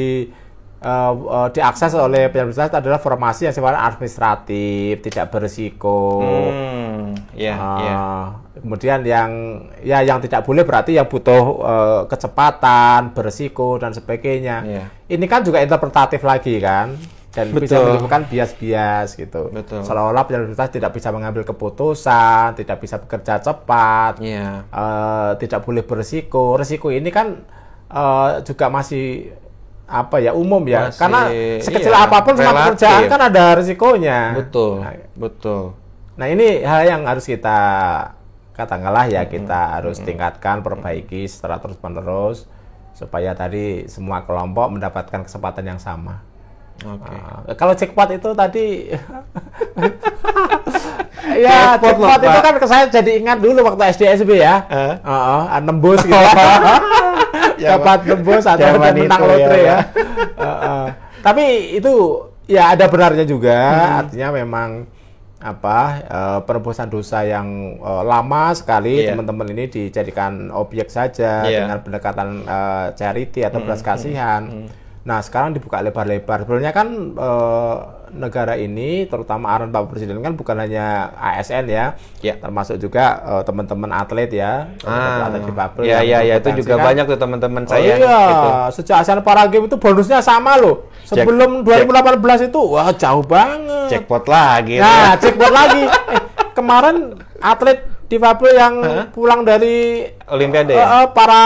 [0.81, 6.25] eh, eh, diakses oleh disabilitas adalah formasi yang sifatnya administratif, tidak berisiko.
[6.25, 7.97] hmm, iya Ah, iya
[8.51, 9.31] Kemudian yang
[9.81, 14.57] ya yang tidak boleh berarti yang butuh eh, kecepatan, berisiko dan sebagainya.
[14.65, 14.83] Iya.
[15.07, 16.93] Ini kan juga interpretatif lagi kan
[17.31, 17.83] dan bisa Betul.
[17.95, 19.47] menimbulkan bias-bias gitu.
[19.55, 19.87] Betul.
[19.87, 26.59] Seolah-olah disabilitas tidak bisa mengambil keputusan, tidak bisa bekerja cepat, iya eh, tidak boleh berisiko.
[26.59, 27.39] Risiko ini kan
[27.87, 29.31] eh, juga masih
[29.91, 31.21] apa ya umum ya, Masih, karena
[31.59, 32.79] sekecil iya, apa pun relatif.
[32.79, 34.19] pekerjaan kan ada risikonya.
[34.39, 35.75] betul Nah, betul
[36.15, 37.59] Nah ini hal yang harus kita
[38.55, 42.45] katakanlah ya kita harus tingkatkan, perbaiki secara terus menerus
[42.93, 46.21] supaya tadi semua kelompok mendapatkan kesempatan yang sama.
[46.83, 47.15] oke
[47.47, 48.91] Nah, kalau jackpot itu tadi
[51.37, 52.41] ya Jackpot itu Pak.
[52.41, 54.65] kan saya jadi ingat dulu waktu SD SB ya.
[54.67, 54.93] Eh?
[54.97, 56.13] Heeh, ah, nembus gitu.
[57.61, 59.77] Dapat nembus atau menang ya, lotre ya.
[59.77, 59.85] Pak.
[60.37, 60.85] Heeh.
[61.21, 61.43] Tapi
[61.77, 61.93] itu
[62.49, 63.99] ya ada benarnya juga, Hmm.
[64.01, 64.69] artinya memang
[65.37, 69.13] apa eh, penebusan dosa yang eh, lama sekali Iya.
[69.13, 71.65] teman-teman ini dijadikan objek saja Iya.
[71.65, 74.69] dengan pendekatan eh, charity atau belas kasihan.
[75.01, 76.45] Nah sekarang dibuka lebar-lebar.
[76.45, 77.75] Sebenarnya kan eh,
[78.13, 82.35] negara ini, terutama arahan Pak Presiden kan bukan hanya ASN ya, Ya.
[82.35, 86.91] termasuk juga eh, teman-teman atlet ya, Ah, atlet difabel ya ya ya itu juga kan.
[86.91, 88.49] banyak tuh teman-teman Oh saya iya, gitu.
[88.77, 90.91] sejak ASEAN Para Games itu bonusnya sama loh.
[91.03, 93.89] Sebelum 2018 itu, wah jauh banget.
[93.89, 94.77] Jackpot lagi.
[94.77, 95.83] Nah, jackpot lagi.
[95.83, 96.21] Eh,
[96.51, 96.95] kemarin
[97.37, 98.73] atlet difabel yang
[99.09, 100.83] pulang dari Olimpiade ya?
[100.99, 101.43] eh, para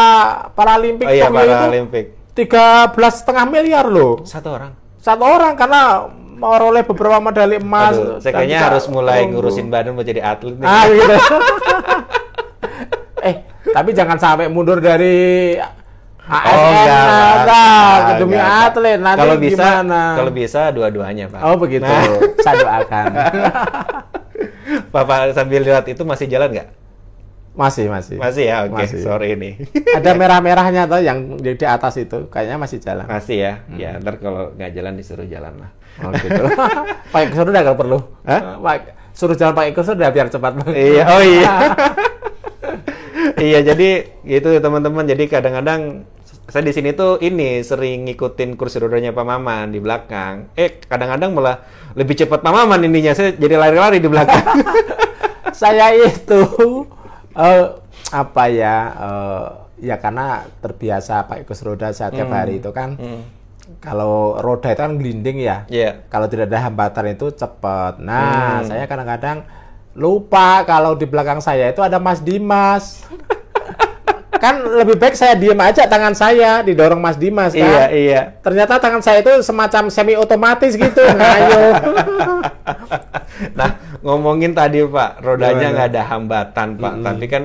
[0.52, 2.00] Paralimpik Oh iya Tokyo itu
[2.36, 4.20] tiga belas setengah miliar loh.
[4.22, 4.74] Satu orang.
[4.98, 7.96] Satu orang karena meroleh beberapa medali emas.
[7.96, 9.40] Aduh, saya kayaknya harus mulai perunggu.
[9.40, 10.68] ngurusin badan buat jadi atlet nih.
[10.68, 11.16] Ah gitu.
[13.28, 13.36] eh,
[13.72, 15.56] tapi jangan sampai mundur dari
[16.26, 18.66] ASN Oh, enggak, nah, enggak, demi enggak.
[18.66, 20.02] atlet nanti kalau bisa, gimana?
[20.18, 21.40] kalau bisa dua-duanya pak.
[21.46, 22.02] Oh begitu, Nah,
[22.46, 23.06] saya doakan.
[24.94, 26.70] Bapak sambil lihat itu masih jalan nggak?
[27.56, 28.20] masih masih.
[28.20, 28.84] Masih ya, oke.
[28.84, 29.00] Masih.
[29.00, 29.56] Sorry nih.
[29.96, 33.08] Ada merah-merahnya tuh yang di, di atas itu, kayaknya masih jalan.
[33.08, 33.54] masih ya.
[33.72, 33.80] Hmm.
[33.80, 35.72] Ya, ntar kalau nggak jalan disuruh jalan lah.
[36.04, 36.44] Oh gitu.
[37.14, 37.98] pakai kursi roda kalau perlu.
[38.28, 38.60] Hah?
[38.60, 38.76] Pak,
[39.12, 40.52] suruh jalan pakai kursi roda biar cepat.
[40.72, 41.54] iya, oh iya.
[43.42, 43.90] iya, jadi
[44.22, 45.06] gitu ya teman-teman.
[45.06, 46.04] Jadi kadang-kadang
[46.46, 50.52] saya di sini tuh ini sering ngikutin kursi rodanya Pak Maman di belakang.
[50.54, 51.64] Eh, kadang-kadang malah
[51.96, 53.16] lebih cepat Pak Maman ininya.
[53.16, 54.46] Saya jadi lari-lari di belakang.
[55.56, 56.42] saya itu
[57.34, 57.66] eh,
[58.12, 59.46] apa ya eh,
[59.82, 62.36] ya karena terbiasa pakai kursi roda setiap Hmm.
[62.36, 62.96] hari itu kan
[63.86, 65.64] kalau roda itu kan gelinding ya.
[65.70, 66.10] Iya.
[66.10, 68.02] kalau tidak ada hambatan itu cepat.
[68.02, 68.68] Nah Hmm.
[68.68, 69.46] saya kadang-kadang
[69.94, 73.06] lupa kalau di belakang saya itu ada Mas Dimas.
[74.36, 77.64] Kan lebih baik saya diem aja tangan saya didorong Mas Dimas kan?
[77.66, 78.22] Iya, iya.
[78.44, 81.72] ternyata tangan saya itu semacam semi otomatis gitu ngayo
[83.56, 83.70] Nah,
[84.04, 87.44] ngomongin tadi Pak, rodanya nggak ada hambatan Pak, tapi kan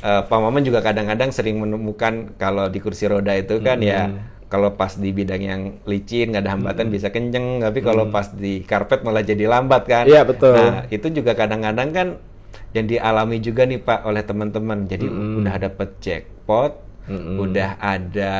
[0.00, 4.08] eh, Pak Maman juga kadang-kadang sering menemukan kalau di kursi roda itu kan ya
[4.52, 8.60] kalau pas di bidang yang licin nggak ada hambatan bisa kenceng, tapi kalau pas di
[8.60, 10.04] karpet malah jadi lambat kan.
[10.04, 10.52] Iya, betul.
[10.52, 12.08] Nah, itu juga kadang-kadang kan
[12.76, 14.84] yang dialami juga nih Pak oleh teman-teman.
[14.84, 16.72] Jadi udah dapet jackpot,
[17.40, 18.34] udah ada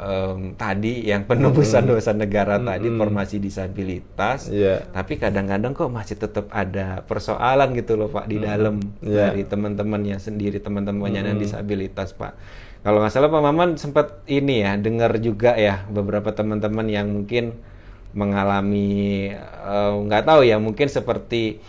[0.00, 4.48] em, tadi yang penebusan dosa negara tadi, formasi disabilitas.
[4.48, 4.88] Iya.
[4.96, 9.36] Tapi kadang-kadang kok masih tetap ada persoalan gitu loh Pak di dalam Iya.
[9.36, 12.32] dari teman-temannya sendiri, teman-temannya yang disabilitas Pak.
[12.80, 17.60] Kalau nggak salah Pak Maman sempat ini ya dengar juga ya beberapa teman-teman yang mungkin
[18.16, 21.60] mengalami eh, nggak tahu ya mungkin seperti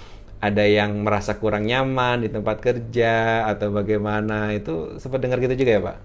[0.42, 5.72] ada yang merasa kurang nyaman di tempat kerja atau bagaimana itu sempat dengar gitu juga
[5.78, 5.98] ya Pak?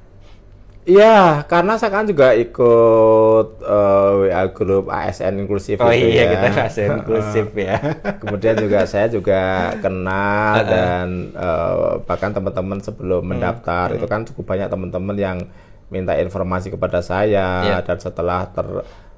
[0.86, 6.26] Iya, karena saya kan juga ikut eh, WA grup ASN inklusif Oh iya ya.
[6.30, 7.74] kita kasih inklusif ya.
[8.16, 9.40] Kemudian juga saya juga
[9.76, 13.30] kenal dan eh, bahkan teman-teman sebelum Hmm.
[13.34, 15.38] mendaftar itu kan cukup banyak teman-teman yang
[15.86, 17.78] minta informasi kepada saya Iya.
[17.82, 18.66] dan setelah ter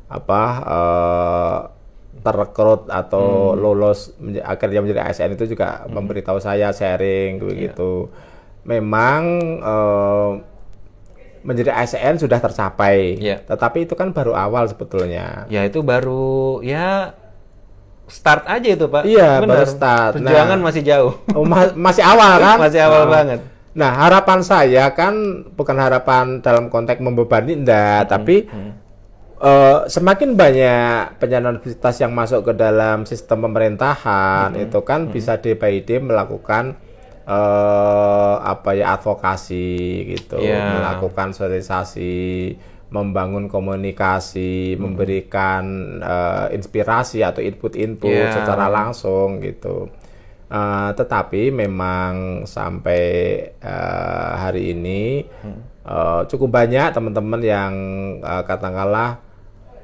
[0.09, 1.59] apa eh,
[2.18, 3.61] terrekrut atau Hmm.
[3.61, 7.44] lolos menja- akhirnya menjadi ASN itu juga memberitahu saya sharing Iya.
[7.44, 8.09] begitu.
[8.64, 9.20] Memang
[9.61, 10.31] eh,
[11.40, 13.42] menjadi ASN sudah tercapai, Iya.
[13.42, 15.46] tetapi itu kan baru awal sebetulnya.
[15.46, 17.14] Ya itu baru ya
[18.07, 19.05] start aja itu Pak.
[19.05, 19.48] Iya, Benar.
[19.53, 20.12] baru start.
[20.16, 20.64] Perjuangan Nah.
[20.64, 21.12] masih jauh.
[21.33, 22.57] Oh, ma- masih awal kan?
[22.57, 23.11] Masih awal Oh.
[23.11, 23.40] banget.
[23.72, 25.14] Nah, harapan saya kan
[25.53, 28.48] bukan harapan dalam konteks membebani enggak, tapi
[29.38, 35.55] eh, semakin banyak penyandang disabilitas yang masuk ke dalam sistem pemerintahan itu kan bisa day
[35.55, 36.74] by melakukan
[37.29, 39.69] eh, apa ya advokasi
[40.09, 40.81] gitu, Iya.
[40.81, 42.57] melakukan sosialisasi,
[42.88, 44.81] membangun komunikasi, Hmm.
[44.81, 45.64] memberikan
[46.01, 48.33] eh, inspirasi atau input-input Iya.
[48.33, 49.93] secara langsung gitu.
[50.49, 53.05] Eh, tetapi memang sampai
[53.53, 55.21] eh, hari ini
[55.85, 57.73] eh, cukup banyak teman-teman yang
[58.21, 59.21] eh, katakanlah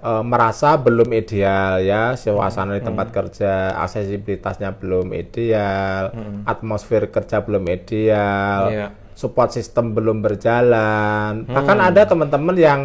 [0.04, 6.12] eh, merasa belum ideal ya suasana di tempat kerja, aksesibilitasnya belum ideal,
[6.44, 8.86] atmosfer kerja belum ideal, Iya.
[9.16, 11.48] support system belum berjalan.
[11.48, 12.80] Bahkan ada teman-teman yang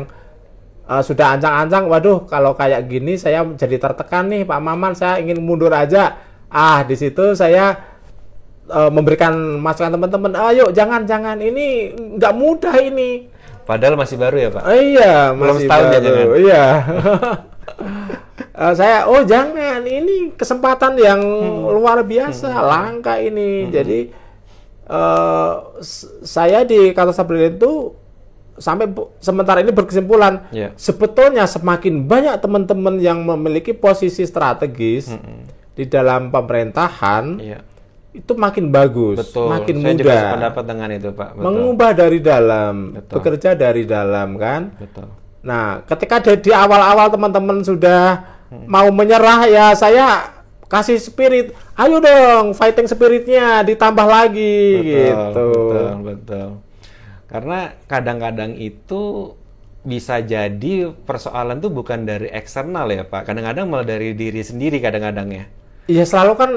[0.87, 5.37] eh, sudah ancang-ancang, waduh kalau kayak gini saya jadi tertekan nih Pak Maman, saya ingin
[5.43, 6.17] mundur aja.
[6.49, 7.77] Ah, di situ saya
[8.69, 13.27] eh, memberikan masukan teman-teman, ayo jangan jangan ini nggak mudah ini.
[13.69, 14.63] Padahal masih baru ya Pak.
[14.63, 16.01] Oh, iya, Belum masih setahun ya, baru.
[16.01, 16.25] jangan?
[16.41, 16.63] Iya.
[18.51, 21.71] Eh, saya oh jangan ini kesempatan yang Hmm.
[21.71, 24.11] luar biasa langka ini jadi
[24.85, 27.95] eh, s- saya di kata Sabrina itu
[28.53, 30.75] sampai sementara ini berkesimpulan Iya.
[30.75, 35.47] sebetulnya semakin banyak teman-teman yang memiliki posisi strategis Hmm.
[35.71, 37.59] di dalam pemerintahan Iya.
[38.09, 39.47] Itu makin bagus, Betul.
[39.47, 40.21] makin Saya juga mudah.
[40.25, 41.29] sependapat dengan itu, Pak.
[41.31, 41.43] Betul.
[41.45, 43.13] Mengubah dari dalam, Betul.
[43.21, 44.61] bekerja dari dalam kan.
[44.75, 45.07] Betul.
[45.39, 48.01] Nah, ketika di, di awal-awal teman-teman sudah
[48.49, 48.65] Hmm.
[48.65, 50.25] mau menyerah ya saya
[50.65, 55.29] kasih spirit, ayo dong fighting spiritnya ditambah lagi gitu.
[55.29, 56.47] Betul, betul.
[57.29, 59.33] Karena kadang-kadang itu
[59.79, 63.29] bisa jadi persoalan tuh bukan dari eksternal ya, Pak.
[63.29, 65.45] Kadang-kadang malah dari diri sendiri kadang-kadang ya.
[65.85, 66.51] Iya selalu kan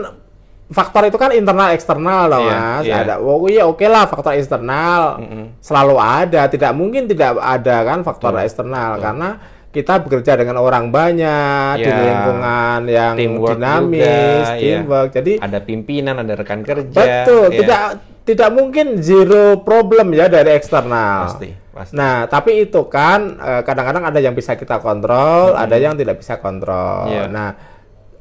[0.68, 2.84] faktor itu kan internal eksternal loh Iya, mas.
[2.84, 2.94] iya.
[3.02, 5.18] Ada, oh iya oke lah faktor eksternal
[5.58, 6.46] selalu ada.
[6.46, 9.30] Tidak mungkin tidak ada kan faktor eksternal karena
[9.72, 11.96] kita bekerja dengan orang banyak di Iya.
[11.98, 14.04] lingkungan yang Teamwork dinamis,
[14.44, 14.60] juga, iya.
[14.60, 15.08] teamwork.
[15.10, 16.92] Jadi Ada pimpinan, ada rekan kerja.
[16.92, 17.56] betul ya.
[17.58, 17.82] tidak
[18.22, 21.26] tidak mungkin zero problem ya dari eksternal.
[21.26, 21.92] Pasti, pasti.
[21.96, 26.36] Nah, tapi itu kan eh, kadang-kadang ada yang bisa kita kontrol, ada yang tidak bisa
[26.36, 27.08] kontrol.
[27.08, 27.26] Iya.
[27.26, 27.48] Nah,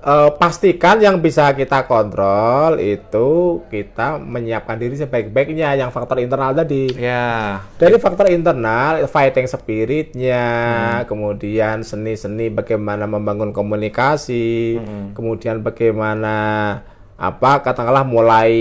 [0.01, 6.89] eh, pastikan yang bisa kita kontrol itu kita menyiapkan diri sebaik-baiknya yang faktor internal tadi.
[6.97, 10.45] Ya, Dari faktor internal, fighting spiritnya,
[11.01, 11.05] Hmm.
[11.05, 15.13] kemudian seni-seni bagaimana membangun komunikasi, Hmm.
[15.13, 16.35] kemudian bagaimana
[17.15, 18.53] apa katakanlah mulai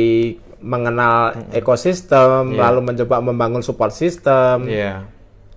[0.61, 1.57] mengenal Hmm.
[1.57, 2.69] ekosistem, Iya.
[2.69, 4.69] lalu mencoba membangun support system.
[4.69, 5.09] ya.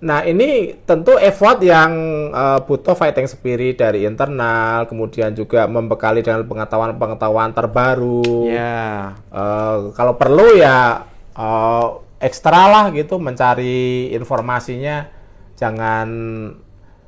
[0.04, 1.92] Nah, ini tentu effort yang
[2.36, 8.52] eh, butuh fighting spirit dari internal, kemudian juga membekali dengan pengetahuan-pengetahuan terbaru.
[8.52, 11.86] Ya, Eh, kalau perlu ya eh,
[12.20, 15.08] ekstra lah gitu mencari informasinya,
[15.56, 16.08] jangan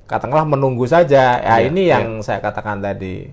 [0.05, 1.41] katakanlah menunggu saja.
[1.41, 1.99] Ya Iya, ini iya.
[1.99, 3.29] yang saya katakan tadi.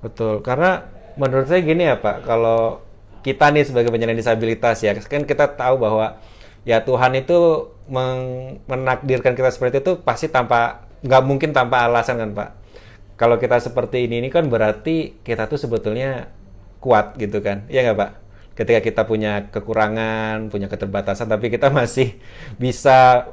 [0.00, 0.40] betul.
[0.40, 0.80] Karena
[1.20, 2.80] menurut saya gini ya, Pak, kalau
[3.20, 6.16] kita nih sebagai penyandang disabilitas ya, kan kita tahu bahwa
[6.64, 12.30] ya Tuhan itu meng- menakdirkan kita seperti itu pasti tanpa nggak mungkin tanpa alasan kan,
[12.32, 12.50] Pak.
[13.20, 16.32] Kalau kita seperti ini ini kan berarti kita tuh sebetulnya
[16.80, 17.68] kuat gitu kan.
[17.68, 18.10] Iya nggak, Pak?
[18.56, 22.16] Ketika kita punya kekurangan, punya keterbatasan tapi kita masih
[22.56, 23.28] bisa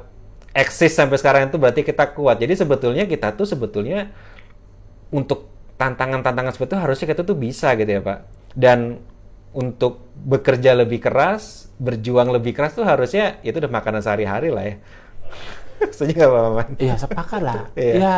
[0.52, 2.42] eksis sampai sekarang itu berarti kita kuat.
[2.42, 4.10] Jadi sebetulnya kita tuh sebetulnya
[5.14, 8.18] untuk tantangan-tantangan seperti itu harusnya kita tuh bisa gitu ya Pak.
[8.58, 8.98] Dan
[9.50, 14.76] untuk bekerja lebih keras, berjuang lebih keras tuh harusnya itu udah makanan sehari-hari lah ya.
[15.94, 16.68] Setuju nggak Pak Maman?
[16.76, 17.56] Iya sepakat lah.
[17.76, 17.94] Iya.
[17.94, 18.16] Ya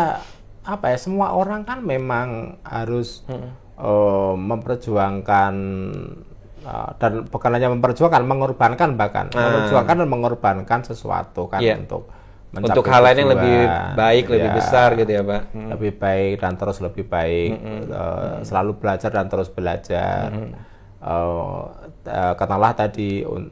[0.61, 2.29] apa ya semua orang kan memang
[2.63, 3.53] harus Hmm.
[3.77, 5.55] eh, memperjuangkan
[6.61, 11.67] eh, dan bukan hanya memperjuangkan, mengorbankan bahkan memperjuangkan dan mengorbankan sesuatu kan Ah.
[11.67, 11.77] Iya.
[11.79, 12.05] untuk
[12.51, 13.59] Untuk hal lain yang lebih
[13.95, 14.57] baik, lebih Iya.
[14.59, 15.43] besar gitu ya Pak.
[15.55, 15.69] Hmm.
[15.71, 17.51] lebih baik dan terus lebih baik
[17.87, 20.51] Eh, selalu belajar dan terus belajar Eh,
[21.01, 21.63] eh,
[22.35, 23.51] katakanlah tadi un-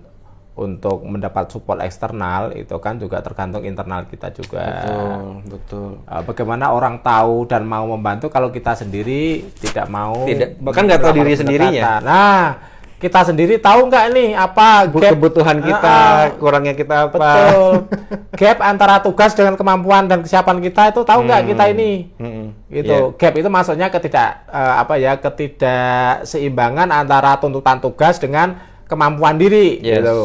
[0.54, 5.14] untuk mendapat support eksternal itu kan juga tergantung internal kita juga Betul,
[5.48, 5.88] betul.
[6.04, 10.98] Eh, bagaimana orang tahu dan mau membantu kalau kita sendiri tidak mau Tidak- bahkan nggak
[11.00, 12.02] tahu diri sendirinya.
[12.02, 12.42] nah
[12.98, 16.34] kita sendiri tahu nggak nih apa gap Kebutuhan kita, Ah, ah.
[16.34, 17.14] kurangnya kita apa?
[17.14, 17.72] Betul.
[18.38, 22.10] Gap antara tugas dengan kemampuan dan kesiapan kita itu tahu nggak kita ini?
[22.18, 22.46] Mm-mm.
[22.66, 23.14] Gitu.
[23.14, 30.02] Gap itu maksudnya ketidak eh, apa ya ketidakseimbangan antara tuntutan tugas dengan kemampuan diri Yes.
[30.02, 30.18] gitu.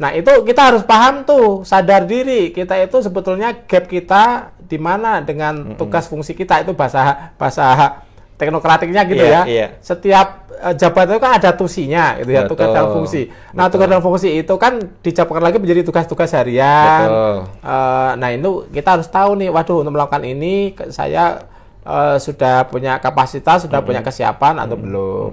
[0.00, 2.56] Nah, itu kita harus paham tuh, sadar diri.
[2.56, 8.00] Kita itu sebetulnya gap kita di mana dengan tugas fungsi kita itu bahasa bahasa
[8.40, 9.42] teknokratiknya gitu Iya, ya.
[9.44, 9.66] iya.
[9.84, 13.28] Setiap eh, jabatan itu kan ada tusinya gitu ya, tugas dan fungsi.
[13.52, 13.72] Nah, betul.
[13.76, 17.04] tugas dan fungsi itu kan dicampurkan lagi menjadi tugas-tugas harian.
[17.04, 17.36] Betul.
[17.60, 21.44] Eh, nah, itu kita harus tahu nih, waduh untuk melakukan ini saya
[21.84, 25.32] eh, sudah punya kapasitas, sudah punya kesiapan atau belum.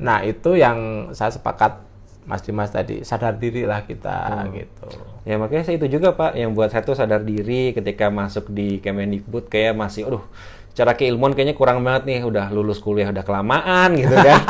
[0.00, 1.84] Nah, itu yang saya sepakat
[2.28, 4.88] Mas Dimas tadi, sadar diri lah kita gitu.
[5.24, 8.80] Ya makanya saya itu juga Pak yang buat saya tuh sadar diri ketika masuk di
[8.84, 10.24] Kemendikbud kayak masih aduh
[10.72, 14.40] cara keilmuan kayaknya kurang banget nih udah lulus kuliah udah kelamaan gitu kan.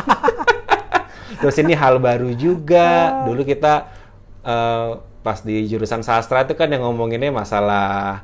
[1.40, 3.22] Terus ini hal baru juga.
[3.26, 3.86] Dulu kita
[4.42, 4.88] eh,
[5.22, 8.22] pas di jurusan sastra itu kan yang ngomonginnya masalah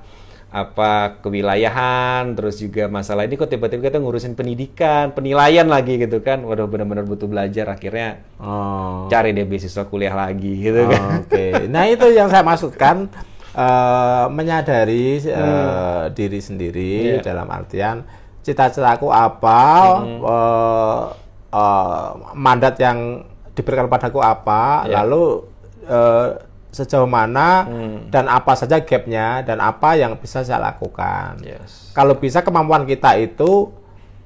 [0.54, 6.46] apa kewilayahan, terus juga masalah ini kok tiba-tiba kita ngurusin pendidikan, penilaian lagi gitu kan.
[6.46, 9.10] Waduh benar-benar butuh belajar akhirnya Oh.
[9.10, 11.26] cari deh beasiswa kuliah lagi gitu kan.
[11.26, 13.10] Oke, nah itu yang saya maksudkan
[13.54, 17.22] eh, menyadari eh, diri sendiri Iya.
[17.22, 18.02] dalam artian
[18.42, 19.62] cita-citaku apa,
[20.04, 21.02] eh,
[21.50, 23.22] eh, mandat yang
[23.54, 25.00] diberikan padaku apa, Iya.
[25.00, 25.46] lalu
[25.84, 26.28] eh,
[26.74, 28.10] sejauh mana Hmm.
[28.10, 31.38] dan apa saja gapnya dan apa yang bisa saya lakukan.
[31.38, 31.94] Yes.
[31.94, 33.70] Kalau bisa kemampuan kita itu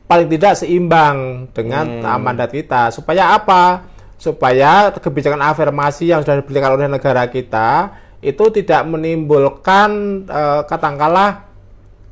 [0.08, 2.08] paling tidak seimbang dengan Hmm.
[2.08, 2.88] uh, mandat kita.
[2.88, 3.84] Supaya apa?
[4.16, 9.90] Supaya kebijakan afirmasi yang sudah diberikan oleh negara kita itu tidak menimbulkan
[10.26, 11.46] uh, katakanlah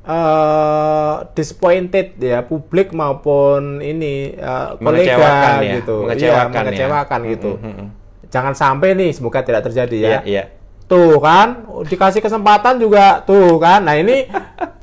[0.07, 6.63] eh disappointed ya publik maupun ini eh, Mengecewakan kolega ya, gitu mengecewakan Iya, ya.
[6.63, 7.89] mengecewakan gitu Mm, mm, mm.
[8.31, 10.45] jangan sampai nih semoga tidak terjadi ya Iya, iya.
[10.87, 14.31] tuh kan dikasih kesempatan juga tuh kan nah ini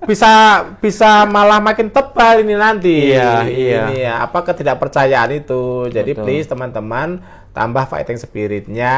[0.04, 3.82] bisa bisa malah makin tebal ini nanti Iya, iya.
[3.88, 6.24] ini ya apa ketidakpercayaan itu jadi Betul.
[6.28, 7.24] please teman-teman
[7.56, 8.92] tambah fighting spiritnya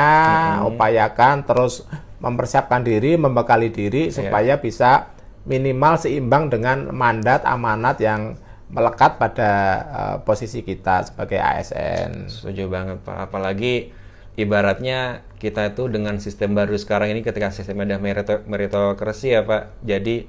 [0.66, 1.86] upayakan terus
[2.26, 4.18] mempersiapkan diri membekali diri Iya.
[4.18, 5.14] supaya bisa
[5.46, 8.34] minimal seimbang dengan mandat amanat yang
[8.66, 9.52] melekat pada
[9.86, 13.30] eh, posisi kita sebagai ASN Setuju banget Pak.
[13.30, 13.94] Apalagi
[14.36, 19.86] ibaratnya kita itu dengan sistem baru sekarang ini ketika sistemnya udah merito meritokrasi ya Pak.
[19.86, 20.26] Jadi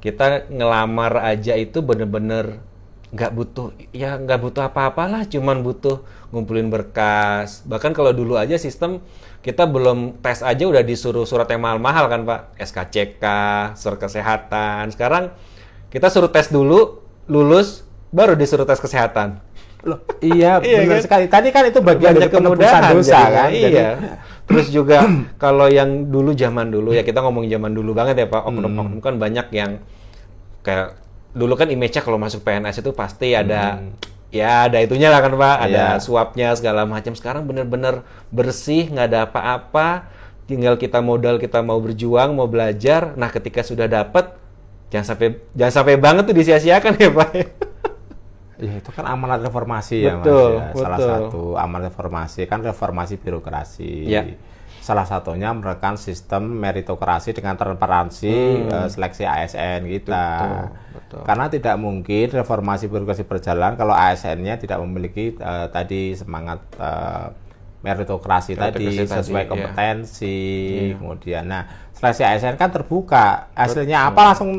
[0.00, 2.62] kita ngelamar aja itu bener-bener
[3.10, 9.02] nggak butuh ya nggak butuh apa-apalah cuman butuh ngumpulin berkas bahkan kalau dulu aja sistem
[9.40, 13.24] kita belum tes aja udah disuruh surat yang mahal-mahal kan pak SKCK
[13.72, 15.32] surat kesehatan sekarang
[15.88, 19.40] kita suruh tes dulu lulus baru disuruh tes kesehatan
[19.80, 21.04] Loh, iya, Iya benar kan?
[21.08, 21.24] sekali.
[21.24, 23.30] Tadi kan itu bagian dari banyak kemudahan dosa jadinya.
[23.32, 23.48] kan.
[23.48, 23.90] Jadi- Iya.
[24.50, 24.98] Terus juga
[25.40, 28.44] kalau yang dulu zaman dulu ya kita ngomong zaman dulu banget ya Pak.
[28.44, 28.60] Hmm.
[28.60, 29.80] Oknum-oknum kan banyak yang
[30.60, 31.00] kayak
[31.32, 33.80] dulu kan image-nya kalau masuk PNS itu pasti ada
[34.30, 35.98] ya ada itunya lah kan Pak, ada.
[35.98, 36.02] Iya.
[36.02, 37.12] suapnya segala macam.
[37.14, 40.06] Sekarang bener-bener bersih, nggak ada apa-apa.
[40.46, 43.14] Tinggal kita modal kita mau berjuang, mau belajar.
[43.14, 44.34] Nah, ketika sudah dapat
[44.90, 47.30] jangan sampai jangan sampai banget tuh disia-siakan ya Pak.
[48.60, 50.76] Ya, itu kan amanat reformasi ya, Betul, Mas.
[50.76, 50.84] Ya.
[50.84, 51.08] Salah betul.
[51.08, 54.04] satu amanat reformasi kan reformasi birokrasi.
[54.04, 54.36] Ya.
[54.80, 60.26] Salah satunya merupakan sistem meritokrasi dengan transparansi eh, seleksi ASN kita.
[60.26, 60.50] Hmm.
[60.50, 61.22] Betul, betul.
[61.28, 67.28] Karena tidak mungkin reformasi birokrasi berjalan kalau ASN-nya tidak memiliki eh, tadi semangat eh,
[67.80, 69.50] meritokrasi tadi Meritokrasi tadi, sesuai iya.
[69.50, 70.38] kompetensi.
[70.96, 71.62] Kemudian, nah
[71.96, 73.52] seleksi ASN kan terbuka.
[73.56, 74.56] Hasilnya apa langsung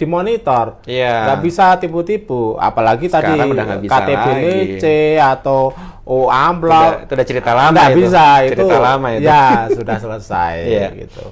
[0.00, 0.80] dimonitor.
[0.88, 1.28] Iya.
[1.28, 5.20] Nggak bisa tipu-tipu, apalagi tadi Sekarang udah bisa KTP lagi.
[5.20, 5.60] Atau
[6.02, 6.92] O Udah- amplop.
[7.04, 7.98] itu udah cerita lama Nggak itu.
[8.00, 8.50] bisa itu.
[8.56, 9.22] Cerita lama itu.
[9.22, 10.88] Ya, sudah selesai Iya.
[10.98, 11.24] gitu.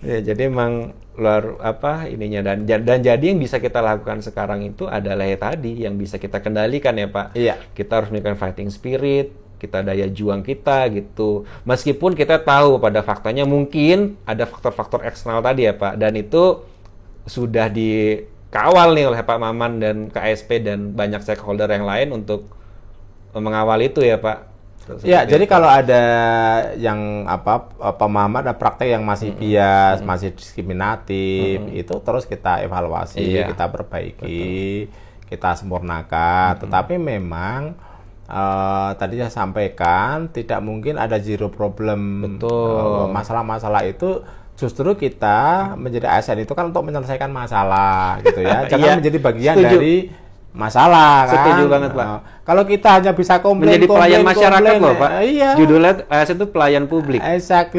[0.00, 4.88] Ya, jadi emang luar apa ininya dan dan jadi yang bisa kita lakukan sekarang itu
[4.88, 7.34] adalah ya tadi yang bisa kita kendalikan ya Pak.
[7.34, 7.58] Iya.
[7.70, 11.44] Kita harus menunjukkan fighting spirit, kita daya juang kita gitu.
[11.62, 16.62] Meskipun kita tahu pada faktanya mungkin ada faktor-faktor eksternal tadi ya Pak dan itu
[17.24, 22.48] sudah dikawal nih oleh Pak Maman dan KSP dan banyak stakeholder yang lain untuk
[23.32, 24.38] mengawal itu ya Pak.
[25.06, 25.52] Ya, Seperti jadi itu.
[25.52, 26.02] kalau ada
[26.74, 27.62] yang apa
[27.94, 33.46] pemahaman dan praktek yang masih bias, masih diskriminatif, itu terus kita evaluasi, Iya.
[33.46, 34.90] kita perbaiki,
[35.30, 36.58] kita sempurnakan.
[36.58, 37.78] Tetapi memang
[38.26, 42.22] eh, tadi saya sampaikan tidak mungkin ada zero problem.
[42.38, 43.06] Betul.
[43.06, 44.22] Eh, Masalah-masalah itu
[44.60, 45.38] justru kita
[45.74, 48.62] menjadi ASN itu kan untuk menyelesaikan masalah gitu ya.
[48.70, 49.72] Jangan Iya, menjadi bagian setuju.
[49.72, 49.94] dari
[50.50, 51.32] masalah kan.
[51.32, 52.04] Setuju banget, Pak.
[52.04, 55.10] Eh, kalau kita hanya bisa komplain menjadi pelayan komplain, masyarakat komplain, loh Pak.
[55.14, 55.50] eh, Iya.
[55.54, 57.20] Judulnya ASN itu pelayan publik.
[57.22, 57.78] Exactly.